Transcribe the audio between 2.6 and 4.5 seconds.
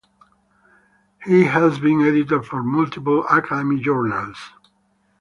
multiple academic journals.